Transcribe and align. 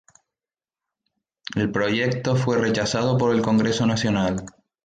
El 1.55 1.69
proyecto 1.71 2.35
fue 2.35 2.57
rechazado 2.57 3.19
por 3.19 3.35
el 3.35 3.43
Congreso 3.43 3.85
Nacional. 3.85 4.47